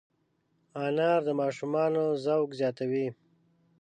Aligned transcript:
انار 0.85 1.19
د 1.27 1.29
ماشومانو 1.41 2.03
ذوق 2.23 2.49
زیاتوي. 2.59 3.07